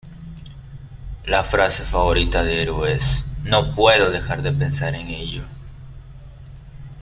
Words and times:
La 1.27 1.43
frase 1.43 1.83
favorita 1.83 2.43
de 2.43 2.63
Eru 2.63 2.85
es 2.87 3.23
"¡No 3.43 3.75
puedo 3.75 4.09
dejar 4.09 4.41
de 4.41 4.51
pensar 4.51 4.95
en 4.95 5.05
ello! 5.07 5.43